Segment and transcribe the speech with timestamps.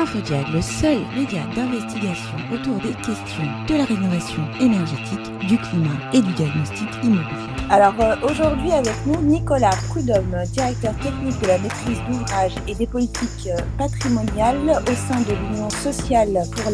[0.00, 6.22] InfoDiag, le seul média d'investigation autour des questions de la rénovation énergétique, du climat et
[6.22, 7.50] du diagnostic immobilier.
[7.68, 12.86] Alors euh, aujourd'hui avec nous Nicolas Prudhomme, directeur technique de la maîtrise d'ouvrage et des
[12.86, 16.70] politiques euh, patrimoniales au sein de l'Union sociale pour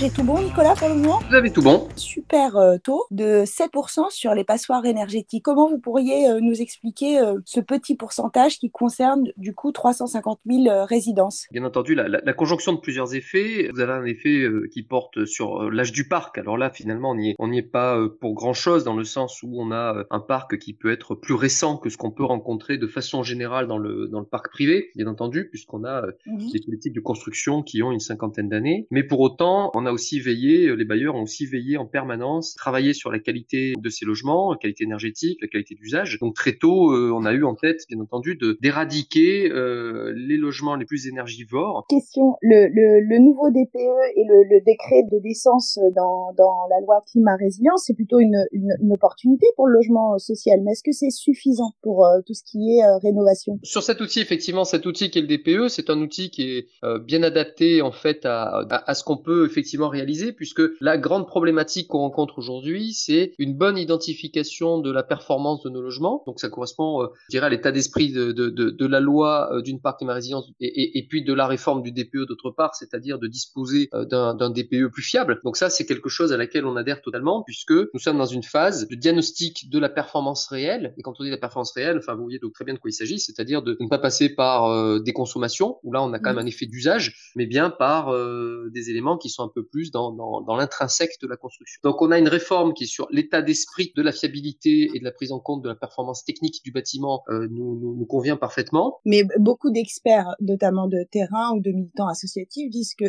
[0.00, 1.20] J'ai tout bon Nicolas pour le moment?
[1.28, 1.88] Vous avez tout bon.
[1.94, 5.44] Super euh, taux de 7% sur les passoires énergétiques.
[5.44, 11.46] Comment vous pourriez nous expliquer ce petit pourcentage qui concerne du coup 350 000 résidences?
[11.52, 13.68] Bien entendu, la, la, la, conjonction de plusieurs effets.
[13.72, 16.38] Vous avez un effet qui porte sur l'âge du parc.
[16.38, 19.70] Alors là, finalement, on n'y est, est pas pour grand-chose dans le sens où on
[19.70, 23.22] a un parc qui peut être plus récent que ce qu'on peut rencontrer de façon
[23.22, 27.00] générale dans le, dans le parc privé, bien entendu, puisqu'on a euh, des politiques de
[27.00, 28.86] construction qui ont une cinquantaine d'années.
[28.90, 32.54] Mais pour autant, on a aussi veillé, euh, les bailleurs ont aussi veillé en permanence,
[32.54, 36.18] travailler sur la qualité de ces logements, la qualité énergétique, la qualité d'usage.
[36.20, 40.36] Donc très tôt, euh, on a eu en tête, bien entendu, de d'éradiquer euh, les
[40.36, 41.84] logements les plus énergivores.
[41.88, 46.80] Question, le, le, le nouveau DPE et le, le, décret de décence dans, dans la
[46.80, 50.82] loi climat résilience, c'est plutôt une, une, une opportunité pour le logement social, mais est-ce
[50.82, 53.58] que c'est suffisant pour euh, tout ce qui est euh, rénovation?
[53.62, 56.66] Sur cet outil, effectivement, cet outil qui est le DPE, c'est un outil qui est
[56.84, 61.26] euh, bien adapté en fait à, à, ce qu'on peut effectivement réaliser, puisque la grande
[61.26, 66.22] problématique qu'on rencontre aujourd'hui, c'est une bonne identification de la performance de nos logements.
[66.26, 69.80] Donc ça correspond, je dirais, à l'état d'esprit de, de, de, de, la loi d'une
[69.80, 73.18] part climat résilience et, et, et, puis de la réforme du DPE d'autre part, c'est-à-dire
[73.18, 75.40] de disposer d'un DPE plus fiable.
[75.44, 78.42] Donc ça, c'est quelque chose à laquelle on adhère totalement, puisque nous sommes dans une
[78.42, 80.94] phase de diagnostic de la performance réelle.
[80.98, 82.90] Et quand on dit la performance réelle, enfin, vous voyez donc très bien de quoi
[82.90, 86.18] il s'agit, c'est-à-dire de ne pas passer par euh, des consommations, où là on a
[86.18, 89.64] quand même un effet d'usage, mais bien par euh, des éléments qui sont un peu
[89.64, 91.80] plus dans, dans, dans l'intrinsèque de la construction.
[91.84, 95.04] Donc on a une réforme qui est sur l'état d'esprit de la fiabilité et de
[95.04, 98.36] la prise en compte de la performance technique du bâtiment euh, nous, nous, nous, convient
[98.36, 99.00] parfaitement.
[99.04, 103.06] Mais beaucoup d'experts, notamment de terrain ou de militants associatifs, disent que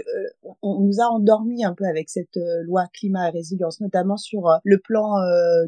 [0.62, 4.78] on nous a endormis un peu avec cette loi climat et résilience, notamment sur le
[4.80, 5.16] plan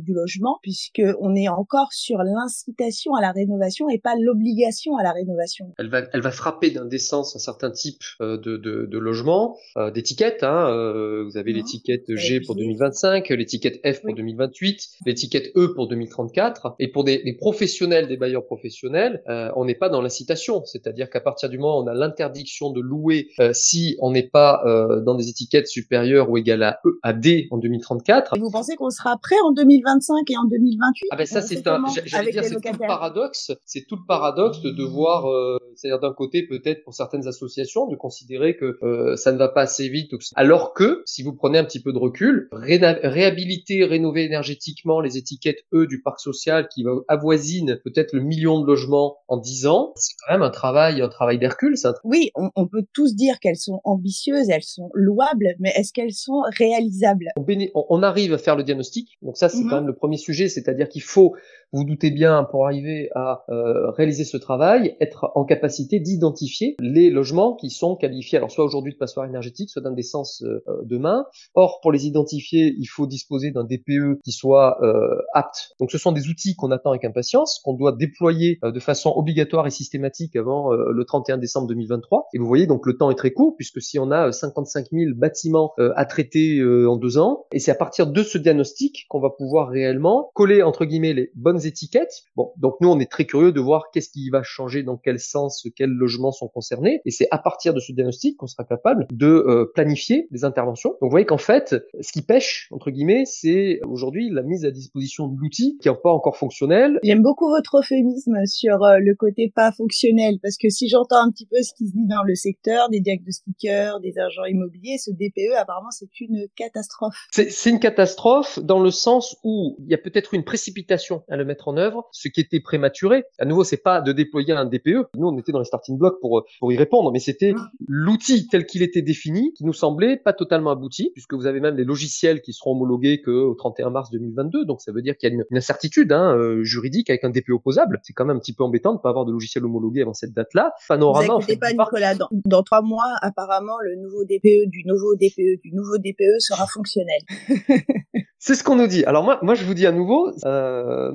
[0.02, 5.04] du logement, puisque on est encore sur l'incitation à la rénovation et pas l'obligation à
[5.04, 5.74] la rénovation.
[5.78, 9.92] Elle va, elle va frapper d'indécence un certain type euh, de, de, de logement, euh,
[9.92, 10.44] d'étiquettes.
[10.52, 15.88] Hein, euh, vous avez l'étiquette G pour 2025, l'étiquette F pour 2028, l'étiquette E pour
[15.88, 16.76] 2034.
[16.80, 19.24] Et pour des, des professionnels, des bailleurs professionnels,
[19.56, 20.64] on n'est pas dans l'incitation.
[20.66, 24.64] C'est-à-dire qu'à partir du moment où on a l'interdiction de louer si on n'est pas
[25.06, 28.36] dans des étiquettes supérieures ou égales à E, à D en 2034.
[28.36, 31.68] Et vous pensez qu'on sera prêt en 2025 et en 2028 ah ben ça c'est
[31.68, 36.00] un, j'allais dire c'est tout le paradoxe, c'est tout le paradoxe de devoir, euh, c'est-à-dire
[36.00, 39.90] d'un côté peut-être pour certaines associations de considérer que euh, ça ne va pas assez
[39.90, 45.16] vite, alors que si vous prenez un petit peu de recul, réhabiliter, rénover énergétiquement les
[45.16, 49.94] étiquettes E du parc social qui avoisine peut-être le million de logements en 10 ans,
[49.96, 51.78] c'est quand même un travail, un travail d'Hercule.
[51.78, 51.94] Ça.
[52.04, 56.12] Oui, on, on, peut tous dire qu'elles sont ambitieuses, elles sont louables, mais est-ce qu'elles
[56.14, 57.28] sont réalisables?
[57.36, 59.70] On, on, arrive à faire le diagnostic, donc ça c'est mm-hmm.
[59.70, 61.36] quand même le premier sujet, c'est-à-dire qu'il faut,
[61.72, 67.12] vous, doutez bien, pour arriver à euh, réaliser ce travail, être en capacité d'identifier les
[67.12, 71.26] logements qui sont qualifiés, alors soit aujourd'hui de passoire énergétique, soit d'indécence euh, demain.
[71.54, 75.72] Or, pour les identifier, il faut disposer d'un DPE qui soit euh, apte.
[75.80, 79.14] Donc, ce sont des outils qu'on attend avec impatience, qu'on doit déployer euh, de façon
[79.16, 82.28] obligatoire et systématique avant le 31 décembre 2023.
[82.34, 85.12] Et vous voyez, donc le temps est très court, puisque si on a 55 000
[85.16, 89.30] bâtiments à traiter en deux ans, et c'est à partir de ce diagnostic qu'on va
[89.30, 92.24] pouvoir réellement coller entre guillemets les bonnes étiquettes.
[92.36, 95.20] Bon, donc nous on est très curieux de voir qu'est-ce qui va changer, dans quel
[95.20, 99.08] sens, quels logements sont concernés, et c'est à partir de ce diagnostic qu'on sera capable
[99.12, 99.72] de euh,
[100.12, 100.90] planifier des interventions.
[100.90, 104.72] Donc vous voyez qu'en fait, ce qui pêche entre guillemets, c'est aujourd'hui la mise à
[104.72, 107.00] disposition de l'outil qui n'est pas encore fonctionnel.
[107.04, 111.32] J'aime beaucoup votre euphémisme sur euh, le côté pas fonctionnel, parce que si j'entends un
[111.32, 115.12] petit peu ce qui se dit dans le secteur, des diagnostiqueurs, des agents immobiliers, ce
[115.12, 117.28] DPE apparemment c'est une catastrophe.
[117.32, 121.46] C'est une catastrophe dans le sens où il y a peut-être une précipitation à le
[121.46, 123.24] mettre en œuvre, ce qui était prématuré.
[123.40, 125.10] À nouveau, c'est pas de déployer un DPE.
[125.16, 127.70] Nous, on était dans les starting blocks pour pour y répondre, mais c'était mmh.
[127.88, 131.76] l'outil tel qu'il était défini qui nous semblait pas totalement abouti, puisque vous avez même
[131.76, 134.66] des logiciels qui seront homologués que au 31 mars 2022.
[134.66, 137.52] Donc ça veut dire qu'il y a une, incertitude hein, euh, juridique avec un DPE
[137.52, 138.00] opposable.
[138.04, 140.34] C'est quand même un petit peu embêtant de pas avoir de logiciel homologué avant cette
[140.34, 140.74] date-là.
[140.88, 141.36] Panorama.
[141.40, 142.16] Vous pas Nicolas.
[142.16, 146.66] Dans, dans trois mois, apparemment, le nouveau DPE du nouveau DPE du nouveau DPE sera
[146.68, 147.22] fonctionnel.
[148.44, 149.04] C'est ce qu'on nous dit.
[149.06, 151.12] Alors moi, moi, je vous dis à nouveau, euh,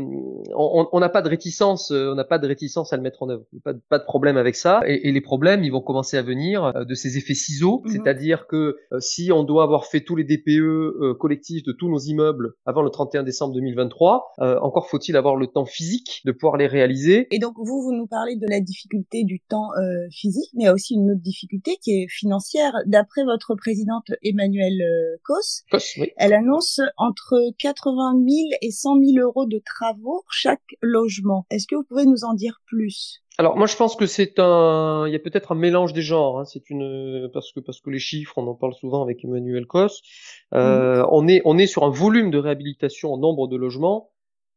[0.54, 3.28] on n'a pas de réticence, euh, on n'a pas de réticence à le mettre en
[3.28, 3.42] œuvre.
[3.64, 4.80] Pas de, pas de problème avec ça.
[4.86, 7.90] Et, et, les problèmes, ils vont commencer à venir euh, de ces effets ciseaux, mhm.
[7.90, 11.98] c'est-à-dire que euh, si on doit avoir fait tous les DPE collectifs de tous nos
[11.98, 16.68] immeubles avant le 31 décembre 2023, encore faut-il avoir le temps physique de pouvoir les
[16.68, 17.26] réaliser.
[17.32, 19.70] Et donc vous, vous nous parlez de la difficulté du temps
[20.12, 22.72] physique, mais il y a aussi une autre difficulté qui est financière.
[22.86, 24.80] D'après votre présidente Emmanuelle
[25.24, 25.64] Cos,
[25.98, 26.12] oui.
[26.16, 31.46] elle annonce en entre 80 000 et 100 000 euros de travaux pour chaque logement.
[31.50, 33.22] Est-ce que vous pouvez nous en dire plus?
[33.38, 36.40] Alors moi je pense que c'est un, il y a peut-être un mélange des genres.
[36.40, 36.44] Hein.
[36.46, 40.00] C'est une parce que parce que les chiffres, on en parle souvent avec Emmanuel Cos.
[40.54, 41.08] Euh, mhm.
[41.10, 44.10] On est on est sur un volume de réhabilitation en nombre de logements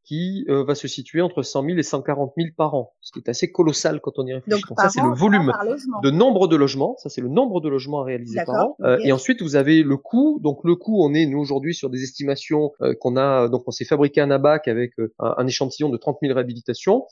[0.04, 3.20] qui euh, va se situer entre 100 000 et 140 000 par an, ce qui
[3.20, 4.62] est assez colossal quand on y réfléchit.
[4.68, 5.52] Donc, ça, c'est le volume
[6.04, 6.96] de nombre de logements.
[6.98, 8.76] Ça, c'est le nombre de logements à réaliser par an.
[8.82, 10.40] Euh, et ensuite, vous avez le coût.
[10.42, 13.48] Donc, le coût, on est nous aujourd'hui sur des estimations euh, qu'on a.
[13.50, 17.06] Donc, on s'est fabriqué un abac avec un, un, échantillon de 30 000 réhabilitations.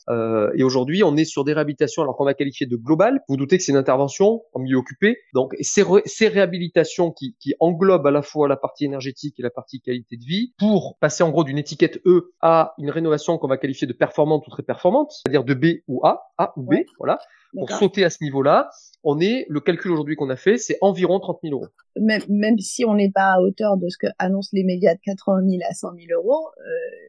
[0.56, 3.22] et aujourd'hui, on est sur des réhabilitations alors qu'on va qualifier de global.
[3.28, 5.18] Vous, vous doutez que c'est une intervention en milieu occupé.
[5.34, 9.50] Donc, ces, ces réhabilitations qui, qui englobent à la fois la partie énergétique et la
[9.50, 13.48] partie qualité de vie pour passer en gros d'une étiquette E à une rénovation qu'on
[13.48, 16.76] va qualifier de performante ou très performante, c'est-à-dire de B ou A, A ou B,
[17.00, 17.20] voilà.
[17.54, 18.70] Pour sauter à ce niveau-là,
[19.04, 21.68] on est, le calcul aujourd'hui qu'on a fait, c'est environ 30 000 euros.
[22.00, 25.00] Même, même si on n'est pas à hauteur de ce que annoncent les médias de
[25.04, 26.64] 80 000 à 100 000 euros, euh,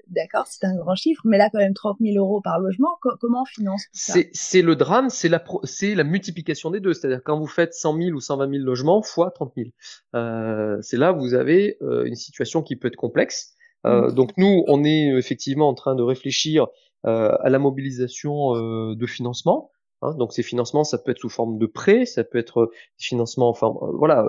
[0.07, 3.43] d'accord, c'est un grand chiffre, mais là quand même 30 000 euros par logement, comment
[3.43, 4.19] on finance ça?
[4.33, 7.97] C'est le drame, c'est la, c'est la multiplication des deux, c'est-à-dire quand vous faites 100
[7.97, 9.69] 000 ou 120 000 logements fois 30 000.
[10.15, 13.55] Euh, c'est là où vous avez euh, une situation qui peut être complexe.
[13.87, 16.67] Euh, donc nous, on est euh, effectivement en train de réfléchir
[17.07, 18.53] euh, à la mobilisation
[18.95, 19.71] de financement.
[20.01, 20.15] Hein.
[20.15, 22.71] donc ces financements, ça peut être sous forme de prêts, ça peut être
[23.01, 24.25] des financements, enfin voilà,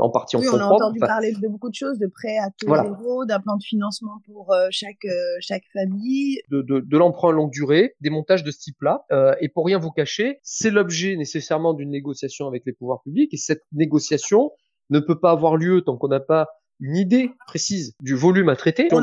[0.00, 0.74] en partie en oui, fonds propres.
[0.74, 3.56] On a entendu parler de beaucoup de choses, de prêts à taux zéro, d'un plan
[3.56, 5.04] de financement pour chaque
[5.40, 9.04] chaque famille, de, de, de l'emprunt longue durée, des montages de ce type-là.
[9.40, 13.34] et pour rien vous cacher, c'est l'objet nécessairement d'une négociation avec les pouvoirs publics.
[13.34, 14.52] Et cette négociation
[14.90, 16.46] ne peut pas avoir lieu tant qu'on n'a pas
[16.82, 18.96] une idée précise du volume à traiter de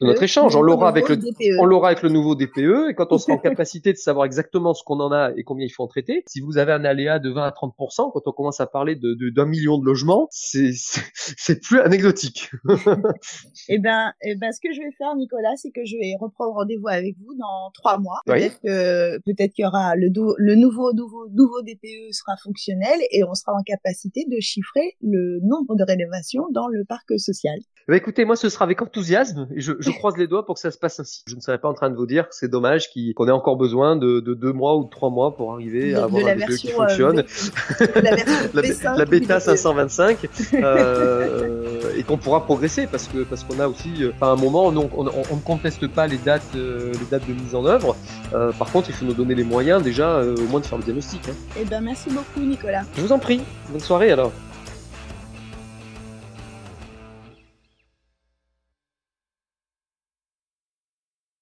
[0.00, 0.56] notre, échange.
[0.56, 1.60] On l'aura avec le, e.
[1.60, 4.72] on l'aura avec le nouveau DPE et quand on sera en capacité de savoir exactement
[4.72, 7.18] ce qu'on en a et combien il faut en traiter, si vous avez un aléa
[7.18, 10.70] de 20 à 30%, quand on commence à parler de, d'un million de logements, c'est,
[10.72, 12.50] c'est plus anecdotique.
[13.68, 16.54] eh ben, eh ben, ce que je vais faire, Nicolas, c'est que je vais reprendre
[16.54, 18.20] rendez-vous avec vous dans trois mois.
[18.24, 20.08] Peut-être que, peut-être qu'il y aura le,
[20.38, 25.40] le nouveau, nouveau, nouveau DPE sera fonctionnel et on sera en capacité de chiffrer le
[25.42, 27.58] nombre de rénovations dans le parc social.
[27.86, 30.60] Bah écoutez, moi ce sera avec enthousiasme et je, je, croise les doigts pour que
[30.60, 31.22] ça se passe ainsi.
[31.26, 33.56] Je ne serais pas en train de vous dire que c'est dommage qu'on ait encore
[33.56, 36.56] besoin de, de, deux mois ou de trois mois pour arriver à avoir un DPE
[36.56, 37.24] qui fonctionne.
[37.80, 40.18] Euh, la, la, bêta 525
[40.54, 44.66] euh, et qu'on pourra progresser parce que parce qu'on a aussi, euh, à un moment,
[44.66, 47.96] on, on, on, ne conteste pas les dates, euh, les dates de mise en œuvre.
[48.32, 50.84] Euh, par contre, il faut nous donner les moyens déjà au moins de faire le
[50.84, 51.28] diagnostic.
[51.28, 51.34] Hein.
[51.60, 52.82] Eh ben merci beaucoup Nicolas.
[52.96, 53.42] Je vous en prie.
[53.70, 54.32] Bonne soirée alors.